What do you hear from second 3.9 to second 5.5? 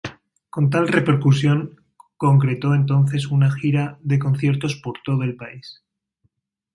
de conciertos por todo el